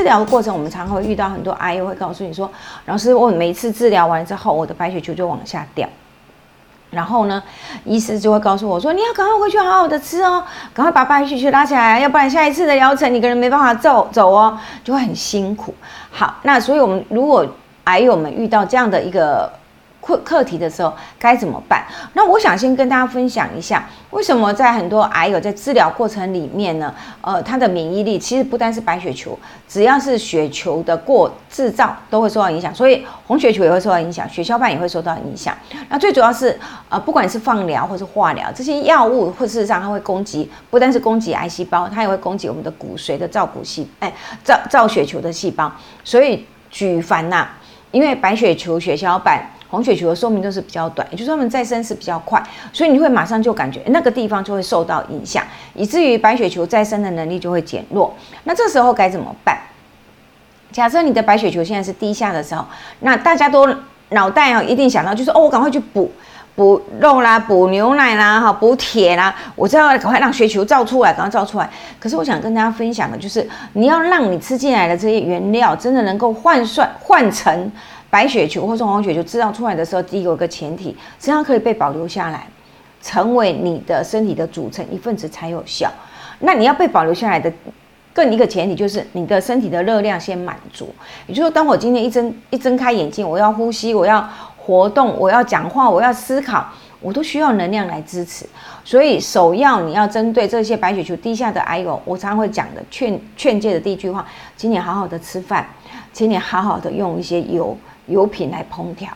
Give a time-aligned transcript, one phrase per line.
[0.00, 2.50] 治疗的过程，我们常常会遇到很多阿姨会告诉你说，
[2.86, 5.86] 老师，我每一次治疗完之后，我的白血球就往下掉。
[6.90, 7.42] 然后呢，
[7.84, 10.42] 医师就会告诉我说：“你要赶快回去好好的吃哦，
[10.72, 15.74] 赶快把白血球拉起来，要不然下一次的疗程你可能没办法走走哦，就会很辛苦。”
[16.10, 17.46] 好，那所以我们如果
[17.84, 19.52] 癌友们遇到这样的一个。
[20.10, 21.84] 课课题的时候该怎么办？
[22.14, 26.92] 那我想先跟大家分享一下，为什么在很多癌友在治疗过程里面呢？
[27.20, 35.56] 呃，他的免疫力其实不单是白血球，只要是血球的过制造都会受到影响，所以红血球也会受到影响，血小板也会受到影响。
[35.88, 45.70] 那最主要是呃，不管是放疗或是化疗，这些药物或事实上它会攻击，不单是攻击癌细胞，它也会攻击我们的骨髓的造骨细，哎，造造血球的细胞。
[46.02, 47.46] 所以举凡呐，
[47.92, 49.48] 因为白血球、血小板。
[49.70, 52.42] 红血球的寿命都是比较短，也就是它们再生是比较快，
[52.72, 58.12] 所以你会马上就感觉那个地方就会受到影响，以至于白血球再生的能力就会减弱。
[58.44, 59.56] 那这时候该怎么办？
[60.72, 62.64] 假设你的白血球现在是低下的时候，
[63.00, 63.68] 那大家都
[64.10, 66.10] 脑袋啊一定想到就是哦，我赶快去补
[66.56, 71.70] 补肉啦，补牛奶啦，哈，补铁啦，我知道赶快让血球造出来，赶快造出来。
[71.98, 77.70] 可是我想跟大家分享的就是，你要让你吃进来的这些原料真的能够换算换成。
[78.10, 82.46] 白血球或者红血球制造出来的时候，第一个前提，实际上可以被保留下来，
[83.00, 85.90] 成为你的身体的组成一份子才有效。
[86.40, 87.52] 那你要被保留下来的
[88.12, 90.92] 更一个前提，就是你的身体的热量先满足。
[91.26, 96.66] 也就是说，当我今天一睁一睁开眼睛，我要呼吸，我要活动，我要讲话，我要思考，
[97.00, 98.44] 我都需要能量来支持。
[98.84, 105.68] 所以首要你要针对这些白血球低下的癌友，我常常会讲的劝劝诫的第一句话，请你好好的吃饭，
[106.12, 107.76] 请你好好的用一些油。
[108.10, 109.08] 油品来烹调，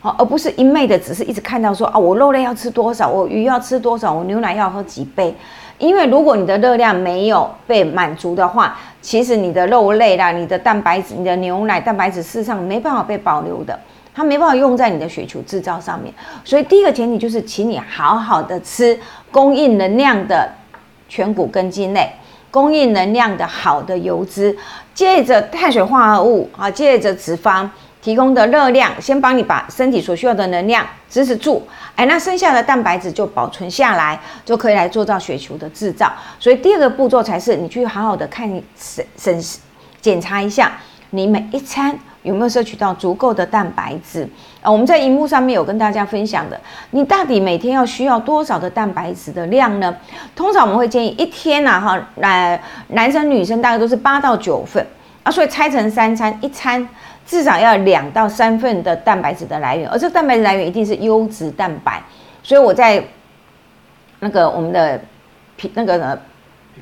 [0.00, 5.34] 好，而不是一昧的只是一直看到说啊，我肉类要吃多少，我鱼要吃多少，我牛奶要喝几杯。
[5.78, 13.80] 因为如果你的热量没有被满足的话，其实你的肉类啦、你的蛋白质、你的牛奶蛋白质事实上没办法被保留的，
[14.14, 16.12] 它没办法用在你的血球制造上面。
[16.44, 18.98] 所以第一个前提就是，请你好好的吃
[19.30, 20.46] 供应能量的
[21.08, 22.12] 全谷根茎类，
[22.50, 24.54] 供应能量的好的油脂，
[24.92, 27.66] 借着碳水化合物啊，借着脂肪。
[28.02, 36.10] 提供的热量，先帮你把身体所需要的能量支持住，哎，那剩下的蛋白质就保存下来，就可以来做到血球的制造。
[36.38, 39.44] 所以第二个步骤才是你去好好的看审审
[40.00, 40.72] 检查一下，
[41.10, 44.26] 你每一餐有没有摄取到足够的蛋白质
[44.62, 44.70] 啊？
[44.70, 46.58] 我们在荧幕上面有跟大家分享的，
[46.92, 49.94] 你到底每天要需要多少的蛋白质的量呢？
[50.34, 52.58] 通常我们会建议一天呐，哈，来
[52.88, 54.86] 男生女生大概都是八到九份
[55.22, 56.88] 啊，所以拆成三餐，一餐。
[57.30, 62.02] 至少要两到三份的蛋白质的来源，而这蛋白质来源一定是优质蛋白。
[62.42, 63.00] 所以我在
[64.18, 65.00] 那个我们的
[65.56, 66.20] P 那个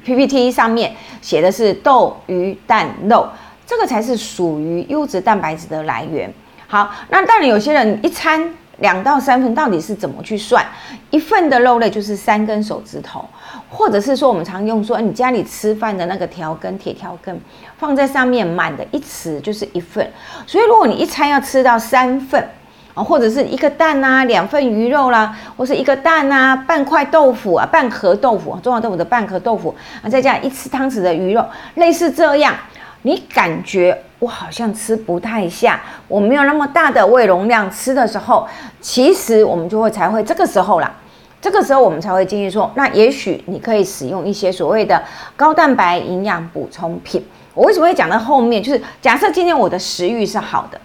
[0.03, 3.29] PPT 上面写的是豆鱼蛋肉，
[3.67, 6.33] 这个才是属于优质蛋白质的来源。
[6.67, 8.51] 好，那当然有些人一餐。
[8.79, 10.65] 两到三份到底是怎么去算？
[11.11, 13.25] 一份的肉类就是三根手指头，
[13.69, 17.41] 或者是说我们常用说，你家里吃饭的那个条根铁条根
[17.79, 20.09] 放在上面满的一匙就是一份。
[20.47, 22.47] 所以如果你一餐要吃到三份
[22.95, 32.55] 啊，或者是一个蛋啊，两份鱼肉啦，或是一个蛋啊，半块豆腐啊，半盒豆腐，中华豆腐的半盒豆腐啊，再加一次汤匙的鱼肉，类似这样。
[33.03, 38.47] 你感觉我好像吃不太下，我没有那么大的胃容量吃的时候，
[38.81, 40.93] 其实我们就会才会这个时候啦，
[41.41, 45.03] 这个时候我们才会建议说，那也许你可以使用一些所谓的
[45.37, 47.25] 高蛋白营养补充品。
[47.55, 48.63] 我为什么会讲到后面？
[48.63, 50.81] 就是假设今天我的食欲是好的，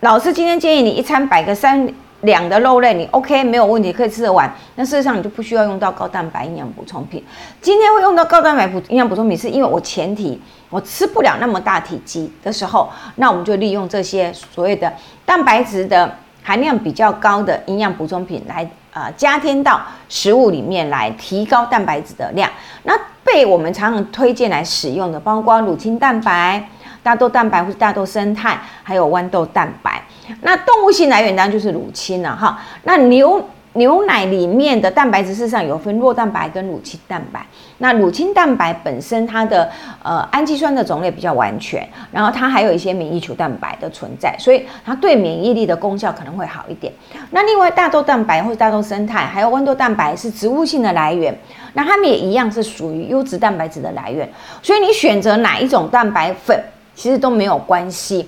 [0.00, 1.88] 老师今天建议你一餐摆个三。
[2.22, 4.50] 两的肉类你 OK 没有问题，可以吃得完。
[4.74, 7.22] 那事实上你就不需要用到高蛋白营养补充品。
[7.60, 10.40] 今天会用到高蛋白补营养补充品，是因为我前提
[10.70, 14.92] 我吃不了那么大体积的时候，那我们就利用这些所谓的
[15.24, 16.10] 蛋白质的
[16.42, 22.50] 含量比较高的营养补充品来呃加添到食物里面来提高蛋白质的量。
[22.84, 26.66] 那被我们常常推荐来使用的，包括乳清蛋白、
[27.02, 29.95] 大豆蛋白或是大豆生态，还有豌豆蛋白。
[30.42, 32.58] 那动物性来源当然就是乳清了哈。
[32.84, 33.42] 那牛
[33.74, 37.44] 牛奶里面的蛋白质事实上有分弱蛋白跟乳清蛋白。
[37.76, 39.70] 那乳清蛋白本身它的
[40.02, 46.90] 呃氨基酸的种类比较完全，然后它还有一些免疫球蛋白的存在，所以它对免疫力的功效可能会好一点。
[47.32, 51.38] 那另外大豆蛋白或者大豆生态还有豌豆蛋白是植物性的来源，
[51.74, 54.26] 那它们也一样是属于优质蛋白质的来源。
[54.62, 56.58] 所以你选择哪一种蛋白粉
[56.94, 58.26] 其实都没有关系。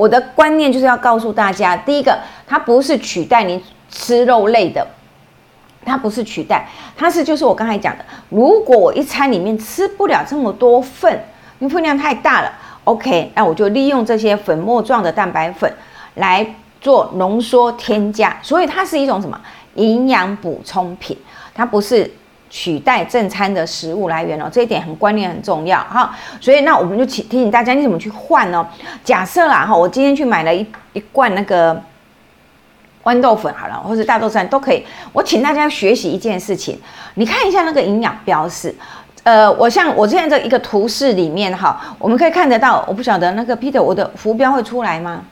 [0.00, 4.86] 我的观念就是要告诉大家，第一个，它不是取代你吃肉类的，
[5.84, 6.66] 它不是取代，
[6.96, 11.12] 它是就是我刚才讲的，如果我一餐里面吃不了这么多份，
[11.58, 12.50] 因为分量太大了
[12.84, 15.70] ，OK，那我就利用这些粉末状的蛋白粉
[16.14, 19.38] 来做浓缩添加，所以它是一种什么？
[19.74, 21.14] 营养补充品，
[21.54, 22.10] 它不是
[22.50, 26.14] 取代正餐的食物来源哦，这一点很观念很重要哈。
[26.40, 28.66] 所以那我们就提提醒大家，你怎么去换呢？
[29.04, 31.80] 假设啦哈，我今天去买了一一罐那个
[33.04, 34.84] 豌豆粉好了，或者大豆粉都可以。
[35.12, 36.78] 我请大家学习一件事情，
[37.14, 38.74] 你看一下那个营养标示。
[39.22, 45.22] 呃，我像我现在这一个图示里面哈，我们可以看得到，我不晓得那个 Peter 我的浮标会出来吗？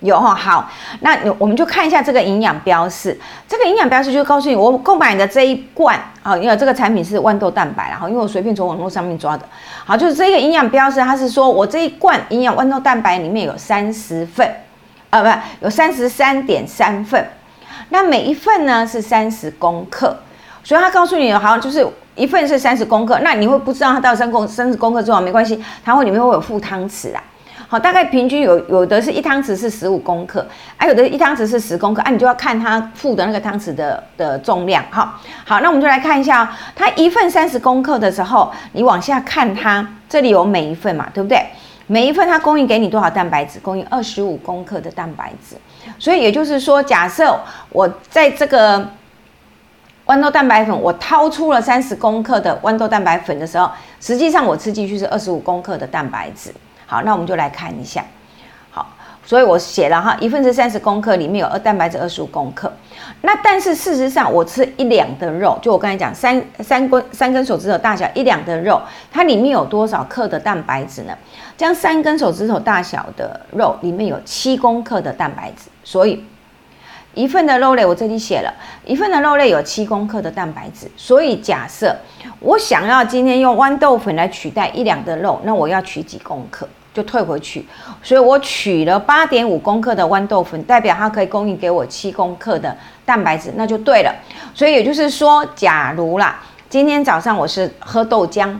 [0.00, 0.70] 有哈，好，
[1.00, 3.18] 那我们就看一下这个营养标示。
[3.46, 9.44] 这个营养标示就告诉你，我购买的这一罐啊，因为这个产品是豌豆蛋白，然后因为我随便从网络上面抓的，
[9.84, 14.50] 好，就是这个营养标示，它是说我这一罐营养豌豆蛋白里面有三十份，
[15.10, 17.28] 啊，不，有三十三点三份，
[17.90, 20.16] 那每一份呢是三十公克，
[20.64, 21.86] 所以它告诉你，好像就是。
[22.16, 27.22] 一份是三十公克，那你会不知道它到三公三十公克之后没关系，它会里面会有附汤匙啊。
[27.70, 30.44] 好，大概平均有有的是一汤匙是十五公克，
[30.76, 34.84] 啊，有的一汤匙是十公克，啊，你就要看它附的那个汤匙的的重量。
[34.90, 41.46] 哈，好，那我们就来看一下，它一份三十公克的时候，你往下看它这里有每一份嘛，对不对？
[41.86, 43.60] 每一份它供应给你多少蛋白质？
[43.60, 45.54] 供应二十五公克的蛋白质。
[45.96, 47.38] 所以也就是说，假设
[47.70, 48.84] 我在这个。
[50.06, 53.70] 豌豆蛋白粉，我掏出了三十克的豌豆蛋白粉的时候，
[54.00, 56.52] 实际上我吃进去是二十五克的蛋白质。
[56.90, 58.04] 好，那我们就来看一下。
[58.72, 58.84] 好，
[59.24, 62.72] 所以我写了哈，一份是三十公克，里面有二蛋白质二十五公克。
[63.20, 68.82] 那但是事实上，我吃一两的肉，就我刚才讲三三根三根手指头大小一两的肉，
[69.12, 71.16] 它里面有多少克的蛋白质呢？
[71.56, 76.24] 这样三根手指头大小的肉里面有七公克的蛋白质，所以。
[77.12, 78.54] 一份的肉类，我这里写了
[78.86, 81.92] 一份的肉类有七公克的蛋白质，所以假设
[82.38, 87.66] 我想要今天用豌豆粉来取代一两的肉，那我要取几公克就退回去，
[88.02, 94.14] 所以我取了八点五公克的豌豆粉，代表它可以供应给我七公克的蛋白质，那就对了。
[94.54, 98.56] 所以也就是说，假如啦，今天早上我是喝豆浆。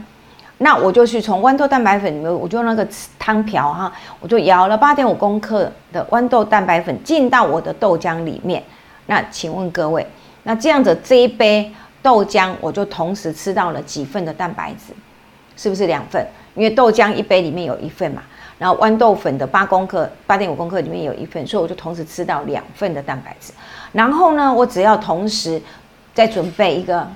[0.62, 2.87] 那我就去从豌豆蛋白粉里面，我就用那个
[3.19, 3.91] 汤瓢哈，
[4.21, 8.62] 我就舀了八点五公克的豌豆蛋白粉进到我的豆浆里面。
[9.06, 10.06] 那请问各位，
[10.43, 11.73] 那这样子这一杯
[12.03, 14.93] 豆浆，我就同时吃到了几份的蛋白质？
[15.56, 16.26] 是不是两份？
[16.55, 18.23] 因为豆浆一杯里面有一份嘛，
[18.58, 23.52] 然后豌豆粉的八公克、八点五公克里面有一份，所以我就同时吃到两份的蛋白质。
[23.93, 25.61] 然后呢，我只要同时
[26.14, 27.06] 再准备一个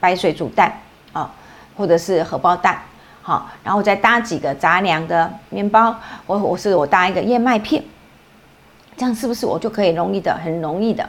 [0.00, 0.72] 白水煮蛋
[1.12, 1.32] 啊。
[1.76, 2.76] 或者是荷包蛋，
[3.22, 5.94] 好，然后再搭几个杂粮的面包，
[6.26, 7.80] 我我是我搭一个燕麦片，
[8.96, 11.08] 这样是不是我就可以容易的很容易的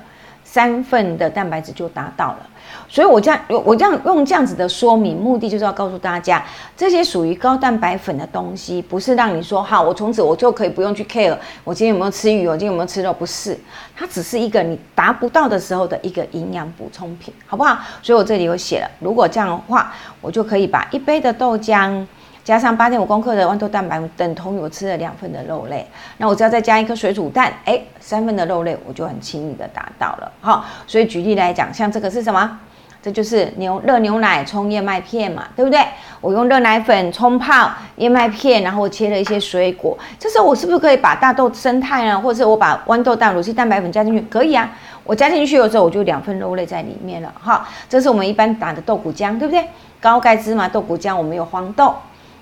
[0.52, 2.40] 三份的蛋白质就达到了？
[2.88, 6.44] 所以，我这样我这样用这样子的说明，目的就是要告诉大家，
[6.76, 13.56] 这些属于高蛋白粉的东西，不是让你说好，我从此我就可以不用去 care 我今天有没有吃鱼，我今天有没有吃肉，不是，
[13.96, 17.78] 它只是一个你达不到的时候的一个营养补充品，好不好？
[18.02, 22.04] 所以我这里有写了，如果这样的话，我就可以把一杯的豆浆
[22.50, 25.86] 加上八点五公克的豌豆蛋白，等同于我吃了两份的肉类，
[26.18, 32.60] 那我只要再加一颗水煮蛋，哎，三份的肉类我就很轻易的达到了，好，所以举例来讲，像这个是什么？
[33.04, 35.80] 这就是牛热牛奶冲燕麦片嘛，对不对？
[36.22, 39.96] 我用热奶粉冲泡燕麦片，然后切了一些水果。
[40.18, 42.20] 这时候我是不是可以把大豆生态呢？
[42.20, 44.22] 或者是我把豌豆蛋、乳清蛋白粉加进去？
[44.22, 44.68] 可以啊，
[45.04, 47.32] 我加进去的时候我就两份肉类在里面了。
[47.40, 49.64] 哈，这是我们一般打的豆谷浆，对不对？
[50.02, 51.94] 高钙芝麻豆谷浆，我们有黄豆。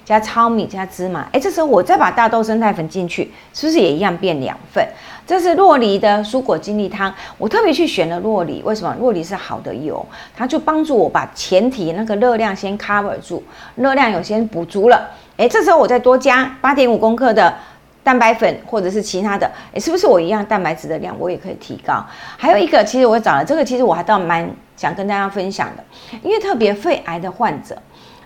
[0.08, 4.88] 加糙米加芝麻，哎，这时候我再把大豆生态粉进去，是不是也一样变两份？
[5.28, 8.96] 这是洛梨的蔬果精力汤，我特别去选了洛梨，为什么？
[9.02, 13.44] 洛梨是好的油，它就帮助我把前提那个热量先 cover 住，
[13.76, 15.10] 热量有先补足了。
[15.36, 17.54] 哎，这时候我再多加八点五公克的
[18.02, 22.02] 蛋白粉或者是其他的，哎，是不是我一样蛋白质的量我也可以提高？
[22.38, 25.84] 还有一个，其实我找了这个，其实我还倒蛮想跟大家分享的，
[26.24, 27.78] 因为特别肺癌的患者。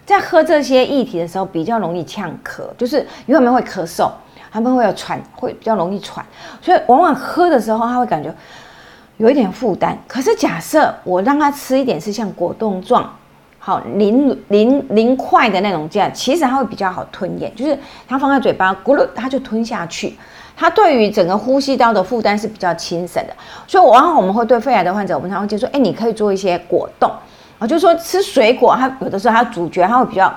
[0.05, 4.11] 在喝这些液体的时候，比较容易呛咳，就是因为他们会咳嗽，
[4.51, 6.25] 他们会有喘，会比较容易喘，
[6.61, 8.33] 所以往往喝的时候，他会感觉
[9.17, 9.97] 有一点负担。
[10.07, 13.09] 可是假设我让他吃一点是像果冻状，
[13.59, 17.77] 好零零零块的那种这样，其实他会比较好吞咽，就是
[18.07, 20.17] 他放在嘴巴咕噜，他就吞下去，
[20.57, 23.33] 他对于整个呼吸道的负担是比较轻省的。
[23.67, 27.09] 所以往往我们会对肺癌的患者，我们常常就说，哎，你可以做一些果冻。
[27.61, 30.33] 啊，就是说吃水果，它有的时候它主角它会比较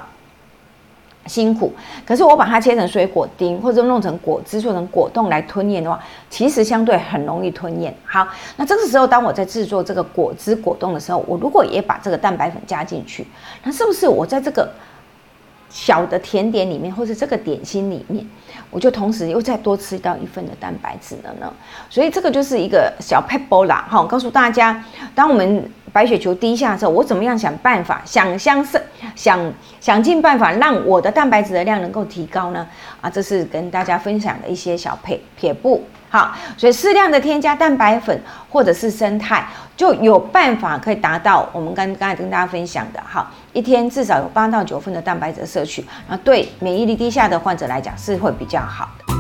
[1.25, 1.73] 辛苦，
[2.04, 7.95] 可是我把它切成水果丁，或者弄成果汁，做成果冻来吞咽的话，其实相对很容易吞咽。
[8.04, 8.28] 好，
[8.59, 13.26] 那这个时候当我在制作这个果汁果冻的时候，我如果也把这个蛋白粉加进去，
[13.62, 14.71] 那是不是我在这个
[15.71, 18.23] 小的甜点里面，或者这个点心里面，
[18.71, 21.50] 我就同时又再多吃到一份的蛋白质了呢。
[21.88, 28.82] 所以这个就是一个小 pebble 啦，哈，告诉大家，当我们白血球低下的时候，我怎么样想办法，想相是
[29.14, 29.40] 想
[29.80, 32.66] 想尽办法让我的蛋白质的量能够提高呢？
[33.00, 35.84] 啊，这是跟大家分享的一些小撇撇步。
[36.10, 38.20] 好，所以适量的添加蛋白粉
[38.50, 39.46] 或者是生态，
[39.76, 49.13] 就有办法可以达到我们刚刚才跟大家分享的，哈，一天至少有八到九份的蛋白质摄取，那对免疫力低下的患者来讲是会比较好的。